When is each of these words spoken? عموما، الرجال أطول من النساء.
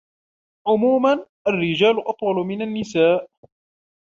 عموما، 0.67 1.25
الرجال 1.47 1.99
أطول 2.07 2.35
من 2.35 2.61
النساء. 2.61 3.29